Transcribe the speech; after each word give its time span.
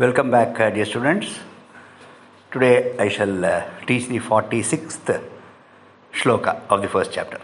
Welcome 0.00 0.30
back, 0.30 0.60
uh, 0.60 0.70
dear 0.70 0.84
students. 0.86 1.26
Today 2.52 2.94
I 3.00 3.08
shall 3.08 3.44
uh, 3.44 3.64
teach 3.84 4.06
the 4.06 4.20
46th 4.20 5.20
shloka 6.12 6.60
of 6.70 6.82
the 6.82 6.88
first 6.88 7.10
chapter. 7.10 7.40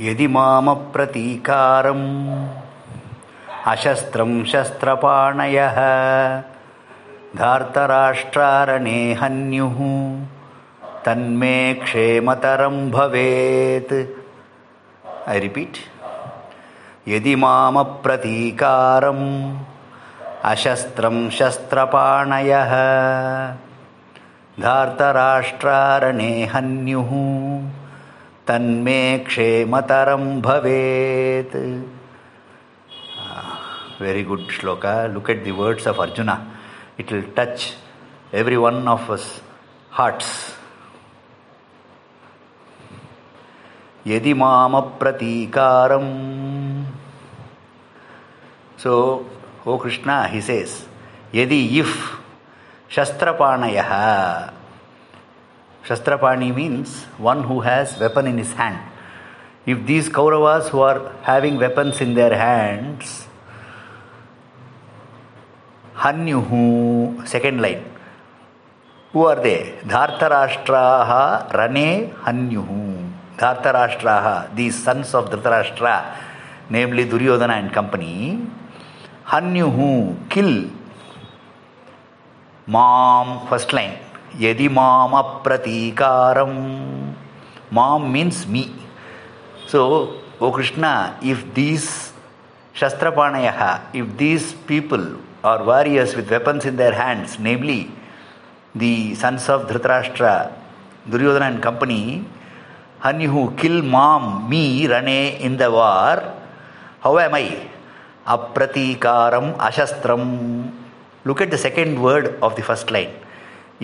यदि 0.00 0.26
माम 0.36 0.72
प्रतीकारम् 0.94 2.06
अशस्त्रं 3.72 4.32
शस्त्रपाणयः 4.52 5.78
धार्तराष्ट्रारणे 7.40 9.00
हन्युः 9.20 9.78
तन्मे 11.04 11.58
क्षेमतरं 11.84 12.78
भवेत् 12.96 13.92
ऐ 15.28 15.38
रिपीट् 15.44 15.84
यदि 17.08 17.36
माम 17.44 17.82
प्रतीकारम् 18.08 19.22
अशस्त्रं 20.44 21.30
शस्त्रपाणयः। 21.30 22.72
धार्तराष्ट्रारणे 24.62 26.46
हन्युः। 26.46 27.10
तन्मे 28.48 29.18
क्षेमतरं 29.18 30.40
भवेत्। 30.42 31.56
Good 34.02 34.48
shloka. 34.48 35.14
Look 35.14 35.28
at 35.28 35.44
the 35.44 35.52
words 35.52 35.86
of 35.86 36.00
arjuna. 36.00 36.34
It 36.98 37.06
will 37.06 37.22
touch 37.36 37.66
every 38.34 38.56
one 38.56 38.88
of 38.88 39.10
us 39.10 39.26
hearts. 39.98 40.24
यदि 44.06 44.34
माम 44.34 44.80
प्रतीकारम 44.80 46.06
so 48.78 48.92
oh 49.66 49.78
krishna 49.78 50.28
he 50.28 50.40
says 50.40 50.86
yadi 51.32 51.60
if 51.82 51.90
shastrapanayah 52.90 54.52
shastrapani 55.84 56.54
means 56.54 57.04
one 57.18 57.42
who 57.44 57.60
has 57.60 57.98
weapon 57.98 58.26
in 58.26 58.38
his 58.38 58.52
hand 58.52 58.78
if 59.66 59.78
these 59.86 60.08
kauravas 60.08 60.68
who 60.68 60.80
are 60.80 61.12
having 61.22 61.58
weapons 61.58 62.00
in 62.00 62.14
their 62.14 62.34
hands 62.34 63.26
hanyuhu 66.04 66.62
second 67.34 67.60
line 67.64 67.84
who 69.12 69.24
are 69.30 69.40
they 69.46 69.60
dhartarashtraha 69.94 71.22
rane 71.60 72.10
hanyuhu 72.26 72.78
dhartarashtraha 73.42 74.34
these 74.60 74.76
sons 74.86 75.14
of 75.18 75.30
dhritarashtra 75.32 75.94
namely 76.76 77.04
duryodhana 77.12 77.56
and 77.62 77.72
company 77.78 78.14
हन्यु 79.30 79.66
हूँ, 79.70 80.28
किल। 80.28 80.52
First 83.50 83.74
line 83.74 83.92
यदि 84.40 84.68
माम 84.68 85.12
अप्रतीकारम। 85.16 86.52
माम 87.72 88.02
means 88.12 88.46
me 88.48 88.64
so 89.72 89.80
O 90.42 90.50
Krishna 90.50 90.84
if 91.30 91.44
these 91.54 91.88
शस्त्रपाणय 92.74 93.48
if 93.96 94.08
these 94.18 94.52
people 94.68 95.06
are 95.44 95.62
warriors 95.62 96.16
with 96.16 96.30
weapons 96.30 96.66
in 96.66 96.76
their 96.76 96.94
hands 96.94 97.38
namely 97.40 97.80
the 98.76 98.94
sons 99.22 99.48
of 99.50 99.66
Dhritarashtra 99.68 100.24
Duryodhana 101.10 101.42
and 101.42 101.60
company 101.62 102.00
हन्यू 103.04 103.30
हू, 103.30 103.46
kill, 103.60 103.82
माम 103.90 104.22
me 104.50 104.86
रने 104.86 105.26
in 105.28 105.56
the 105.56 105.62
war 105.76 106.24
how 107.04 107.18
am 107.18 107.34
I 107.34 107.50
అప్రతీకారం 108.28 109.54
అశస్త్రం. 109.60 110.22
Look 111.26 111.42
at 111.42 111.50
the 111.50 111.56
second 111.56 112.00
word 112.00 112.44
of 112.44 112.54
the 112.54 112.62
first 112.62 112.92
line 112.92 113.10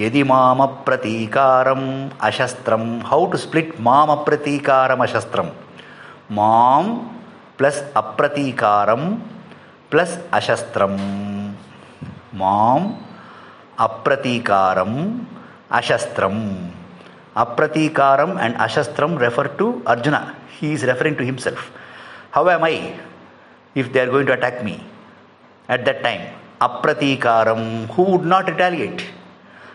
ఎది 0.01 0.23
మామ 0.23 0.65
ప్రతీకారం 0.65 2.11
అశస్త్రం. 2.23 3.01
How 3.01 3.31
to 3.33 3.37
split 3.37 3.81
మామ 3.81 4.15
ప్రతీకారం 4.15 5.01
అశస్త్రం? 5.01 5.53
మాం 6.31 7.11
plus 7.61 7.83
అప్రతీకారం 7.97 9.31
plus 9.93 10.19
అశస్త్రం. 10.35 10.97
మాం 12.35 13.01
అప్రతీకారం 13.81 15.27
అశస్త్రం. 15.73 16.35
అప్రతీకారం 17.37 18.39
and 18.39 18.57
అశస్త్రం 18.57 19.19
refer 19.19 19.51
to 19.59 19.83
Arjuna 19.89 20.27
he 20.59 20.69
is 20.69 20.85
referring 20.85 21.17
to 21.17 21.23
himself 21.23 21.65
how 22.37 22.51
am 22.51 22.65
I 22.65 22.81
if 23.75 23.93
they 23.93 24.01
are 24.01 24.07
going 24.07 24.27
to 24.27 24.33
attack 24.33 24.65
me. 24.65 24.83
At 25.69 25.85
that 25.85 26.03
time 26.03 26.35
apratikaram 26.61 27.89
who 27.95 28.03
would 28.03 28.25
not 28.25 28.49
retaliate? 28.49 29.05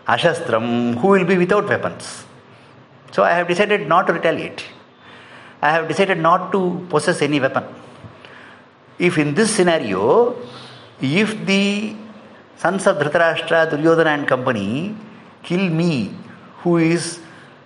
Ashastram 0.06 0.96
who 0.98 1.08
will 1.08 1.24
be 1.24 1.38
without 1.38 1.68
weapons? 1.68 2.24
So 3.12 3.22
i 3.22 3.30
have 3.30 3.48
decided 3.48 3.88
not 3.88 4.06
to 4.08 4.12
retaliate. 4.12 4.64
I 5.62 5.70
have 5.70 5.88
decided 5.88 6.18
not 6.18 6.52
to 6.52 6.86
possess 6.90 7.22
any 7.22 7.40
weapon. 7.40 7.64
If 8.98 9.18
in 9.18 9.34
this 9.34 9.54
scenario 9.54 10.36
if 11.00 11.44
the 11.46 11.96
sons 12.56 12.86
of 12.86 12.96
Dhritarashtra, 12.98 13.70
Duryodhana 13.70 14.10
and 14.10 14.28
company 14.28 14.96
kill 15.42 15.68
me, 15.68 16.14
who 16.58 16.76
is 16.76 17.20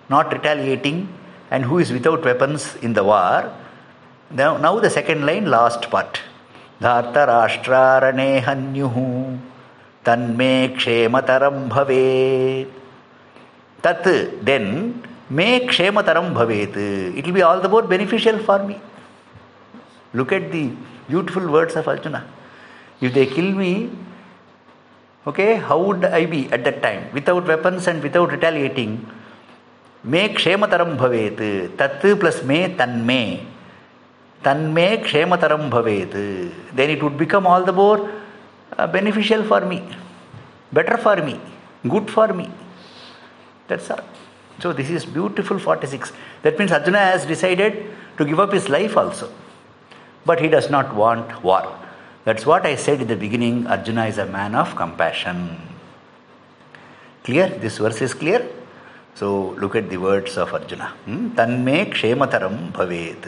not 0.09 0.33
retaliating 0.33 1.07
and 1.51 1.63
who 1.63 1.79
is 1.79 1.91
without 1.91 2.23
weapons 2.23 2.75
in 2.81 2.93
the 2.93 3.03
war. 3.03 3.53
Now, 4.31 4.57
now 4.57 4.79
the 4.79 4.89
second 4.89 5.25
line, 5.25 5.45
last 5.45 5.89
part. 5.89 6.21
धार्तराष्ट्रारणे 6.81 8.27
हन्युः 8.39 8.93
तन्मे 10.05 10.51
क्षेमतरं 10.75 11.57
भवेत् 11.69 12.69
तत् 13.83 14.07
then 14.49 14.69
मे 15.37 15.47
क्षेमतरं 15.71 16.33
भवेत् 16.33 16.77
it 17.17 17.25
will 17.25 17.33
be 17.33 17.41
all 17.41 17.59
the 17.59 17.67
more 17.67 17.81
beneficial 17.83 18.39
for 18.39 18.59
me 18.63 18.77
look 20.13 20.31
at 20.31 20.49
the 20.53 20.71
beautiful 21.09 21.51
words 21.51 21.75
of 21.75 21.89
arjuna 21.89 22.23
if 23.01 23.13
they 23.13 23.25
kill 23.25 23.51
me 23.51 23.89
Okay, 25.27 25.55
how 25.57 25.77
would 25.79 26.05
I 26.05 26.25
be 26.25 26.49
at 26.51 26.63
that 26.63 26.81
time? 26.81 27.11
Without 27.13 27.45
weapons 27.45 27.87
and 27.87 28.01
without 28.01 28.31
retaliating. 28.31 29.05
मे 30.05 30.27
क्षेमतरम 30.33 30.95
भवेत 30.97 31.41
तत् 31.79 32.05
plus 32.19 32.41
मे 32.49 32.57
तन्मे 32.79 33.21
ತನ್ಮೇ 34.45 34.87
ಕ್ಷೇಮತರಂ 35.07 35.63
ಭವೇತ್ 35.75 36.19
then 36.77 36.91
it 36.95 37.03
would 37.05 37.19
become 37.23 37.47
all 37.53 37.65
the 37.69 37.73
more 37.81 38.01
beneficial 38.97 39.45
for 39.51 39.61
me, 39.71 39.79
better 40.77 41.01
for 41.07 41.17
me, 41.27 41.35
good 41.93 42.09
for 42.15 42.33
me 42.39 42.47
that's 43.71 43.91
are 43.95 44.05
So 44.61 44.73
this 44.73 44.89
is 44.89 45.05
beautiful 45.05 45.57
46. 45.57 46.11
That 46.41 46.59
means 46.59 46.71
Arjuna 46.71 46.97
has 46.97 47.25
decided 47.25 47.73
to 48.17 48.25
give 48.25 48.39
up 48.39 48.51
his 48.51 48.67
life 48.69 48.97
also. 48.97 49.31
But 50.25 50.41
he 50.41 50.49
does 50.49 50.69
not 50.69 50.93
want 50.93 51.43
war. 51.43 51.63
That's 52.25 52.45
what 52.45 52.65
I 52.65 52.75
said 52.75 53.01
in 53.01 53.07
the 53.07 53.15
beginning. 53.15 53.67
Arjuna 53.67 54.05
is 54.07 54.17
a 54.17 54.25
man 54.25 54.55
of 54.55 54.75
compassion. 54.75 55.37
Clear? 57.23 57.47
This 57.47 57.77
verse 57.77 58.01
is 58.01 58.13
clear? 58.13 58.45
So 59.15 59.55
look 59.61 59.75
at 59.75 59.89
the 59.89 59.97
words 59.97 60.37
of 60.37 60.53
Arjuna. 60.53 60.89
Hmm? 61.05 61.29
Tanme 61.29 61.89
kshemataram 61.93 62.71
bhavet. 62.73 63.25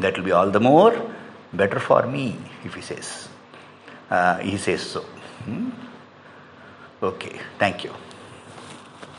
That 0.00 0.16
will 0.16 0.24
be 0.24 0.32
all 0.32 0.50
the 0.50 0.60
more 0.60 1.14
better 1.52 1.78
for 1.78 2.06
me, 2.06 2.36
if 2.64 2.74
he 2.74 2.80
says. 2.80 3.28
Uh, 4.10 4.38
he 4.38 4.56
says 4.56 4.82
so. 4.82 5.00
Hmm? 5.44 5.70
Okay, 7.02 7.38
thank 7.58 7.84
you. 7.84 7.94